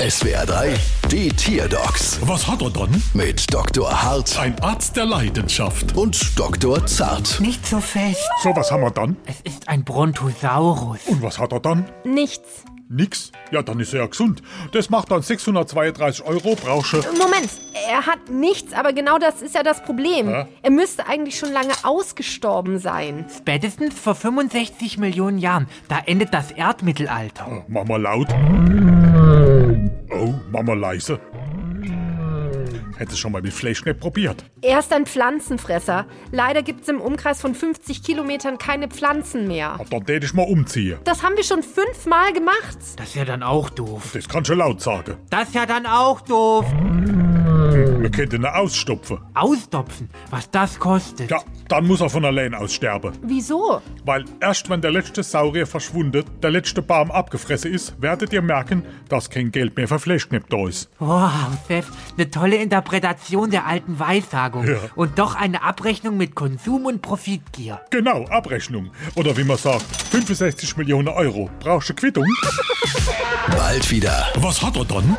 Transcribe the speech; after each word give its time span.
SWR 0.00 0.46
3, 0.46 0.74
die 1.10 1.28
Tierdocs 1.28 2.20
Was 2.22 2.46
hat 2.46 2.62
er 2.62 2.70
dann? 2.70 3.02
mit 3.12 3.52
Dr. 3.52 4.02
Hart 4.02 4.38
Ein 4.38 4.58
Arzt 4.62 4.96
der 4.96 5.04
Leidenschaft. 5.04 5.94
und 5.94 6.38
Dr. 6.38 6.86
Zart. 6.86 7.38
Nicht 7.40 7.66
so 7.66 7.80
fest. 7.80 8.20
So, 8.42 8.56
was 8.56 8.70
haben 8.72 8.82
wir 8.82 8.90
dann? 8.90 9.16
Es 9.26 9.40
ist 9.42 9.68
ein 9.68 9.84
Brontosaurus. 9.84 11.00
Und 11.06 11.20
was 11.22 11.38
hat 11.38 11.52
er 11.52 11.60
dann? 11.60 11.84
Nichts. 12.04 12.64
Nix? 12.88 13.30
Ja, 13.52 13.62
dann 13.62 13.78
ist 13.78 13.92
er 13.92 14.00
ja 14.00 14.06
gesund. 14.06 14.42
Das 14.72 14.90
macht 14.90 15.10
dann 15.12 15.22
632 15.22 16.24
Euro, 16.24 16.56
brauchst 16.56 16.92
du. 16.94 16.96
Moment, 17.16 17.50
er 17.88 18.04
hat 18.06 18.28
nichts, 18.30 18.72
aber 18.72 18.92
genau 18.92 19.18
das 19.18 19.42
ist 19.42 19.54
ja 19.54 19.62
das 19.62 19.82
Problem. 19.84 20.28
Hä? 20.28 20.46
Er 20.62 20.70
müsste 20.70 21.06
eigentlich 21.06 21.38
schon 21.38 21.52
lange 21.52 21.72
ausgestorben 21.84 22.78
sein. 22.80 23.26
Spätestens 23.36 23.94
vor 23.94 24.14
65 24.16 24.98
Millionen 24.98 25.38
Jahren. 25.38 25.68
Da 25.88 26.00
endet 26.06 26.34
das 26.34 26.50
Erdmittelalter. 26.52 27.46
Äh, 27.46 27.62
Mach 27.68 27.84
mal 27.84 28.00
laut. 28.02 28.28
Oh, 30.20 30.34
mach 30.52 30.62
mal 30.62 30.78
leise. 30.78 31.18
Hättest 32.98 33.16
du 33.16 33.20
schon 33.22 33.32
mal 33.32 33.40
mit 33.40 33.54
Fleischknepp 33.54 33.98
probiert? 33.98 34.44
Er 34.60 34.80
ist 34.80 34.92
ein 34.92 35.06
Pflanzenfresser. 35.06 36.04
Leider 36.32 36.62
gibt 36.62 36.82
es 36.82 36.88
im 36.88 37.00
Umkreis 37.00 37.40
von 37.40 37.54
50 37.54 38.02
Kilometern 38.02 38.58
keine 38.58 38.88
Pflanzen 38.88 39.48
mehr. 39.48 39.76
Ja, 39.78 39.84
Dann 39.88 40.04
tät 40.04 40.22
ich 40.22 40.34
mal 40.34 40.42
umziehen. 40.42 40.98
Das 41.04 41.22
haben 41.22 41.34
wir 41.36 41.44
schon 41.44 41.62
fünfmal 41.62 42.34
gemacht. 42.34 42.76
Das 42.96 43.08
ist 43.08 43.14
ja 43.14 43.24
dann 43.24 43.42
auch 43.42 43.70
doof. 43.70 44.10
Das 44.12 44.28
kannst 44.28 44.50
du 44.50 44.54
laut 44.54 44.82
sagen. 44.82 45.16
Das 45.30 45.48
ist 45.48 45.54
ja 45.54 45.64
dann 45.64 45.86
auch 45.86 46.20
doof. 46.20 46.66
Wir 47.72 48.10
könnten 48.10 48.42
ihn 48.42 48.46
ausstopfen. 48.46 49.18
Ausdopfen, 49.34 50.08
was 50.30 50.50
das 50.50 50.78
kostet. 50.78 51.30
Ja, 51.30 51.40
dann 51.68 51.86
muss 51.86 52.00
er 52.00 52.10
von 52.10 52.24
allein 52.24 52.54
aussterben. 52.54 53.12
Wieso? 53.22 53.80
Weil 54.04 54.24
erst 54.40 54.68
wenn 54.70 54.80
der 54.80 54.90
letzte 54.90 55.22
Saurier 55.22 55.66
verschwunden, 55.66 56.24
der 56.42 56.50
letzte 56.50 56.82
Baum 56.82 57.10
abgefressen 57.10 57.72
ist, 57.72 58.00
werdet 58.00 58.32
ihr 58.32 58.42
merken, 58.42 58.84
dass 59.08 59.30
kein 59.30 59.52
Geld 59.52 59.76
mehr 59.76 59.88
für 59.88 59.98
Fleischknepp 59.98 60.48
da 60.48 60.68
ist. 60.68 60.90
Wow, 60.98 61.30
Seth, 61.68 61.86
eine 62.16 62.30
tolle 62.30 62.56
Interpretation 62.56 63.50
der 63.50 63.66
alten 63.66 63.98
Weissagung. 63.98 64.66
Ja. 64.66 64.78
Und 64.96 65.18
doch 65.18 65.34
eine 65.34 65.62
Abrechnung 65.62 66.16
mit 66.16 66.34
Konsum 66.34 66.86
und 66.86 67.02
Profitgier. 67.02 67.80
Genau, 67.90 68.24
Abrechnung. 68.26 68.90
Oder 69.14 69.36
wie 69.36 69.44
man 69.44 69.56
sagt, 69.56 69.84
65 70.10 70.76
Millionen 70.76 71.08
Euro. 71.08 71.50
Brauchst 71.60 71.90
du 71.90 71.94
Quittung? 71.94 72.26
Bald 73.50 73.90
wieder. 73.90 74.26
Was 74.36 74.62
hat 74.62 74.76
er 74.76 74.84
dann? 74.84 75.16